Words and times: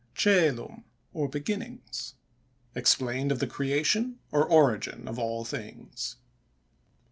—CŒLUM, 0.15 0.83
OR 1.13 1.29
BEGINNINGS. 1.29 2.15
EXPLAINED 2.73 3.31
OF 3.31 3.37
THE 3.37 3.45
CREATION, 3.45 4.17
OR 4.31 4.43
ORIGIN 4.43 5.07
OF 5.07 5.19
ALL 5.19 5.45
THINGS. 5.45 6.15